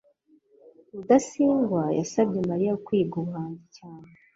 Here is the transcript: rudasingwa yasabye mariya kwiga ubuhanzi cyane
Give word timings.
rudasingwa 0.93 1.83
yasabye 1.99 2.39
mariya 2.49 2.73
kwiga 2.85 3.13
ubuhanzi 3.19 3.65
cyane 3.77 4.07